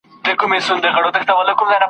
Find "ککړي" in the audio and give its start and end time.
0.95-1.09